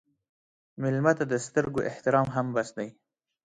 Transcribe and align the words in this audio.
مېلمه 0.81 1.13
ته 1.17 1.23
د 1.31 1.33
سترګو 1.45 1.79
احترام 1.89 2.27
هم 2.35 2.47
بس 2.55 2.69
دی. 2.77 2.89